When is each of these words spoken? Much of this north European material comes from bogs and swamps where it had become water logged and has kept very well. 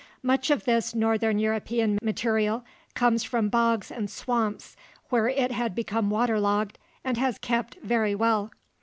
Much 0.23 0.49
of 0.49 0.65
this 0.65 0.95
north 0.95 1.21
European 1.21 1.99
material 2.01 2.65
comes 2.95 3.23
from 3.23 3.49
bogs 3.49 3.91
and 3.91 4.09
swamps 4.09 4.75
where 5.09 5.27
it 5.27 5.51
had 5.51 5.75
become 5.75 6.09
water 6.09 6.39
logged 6.39 6.79
and 7.03 7.17
has 7.17 7.37
kept 7.37 7.75
very 7.83 8.15
well. 8.15 8.49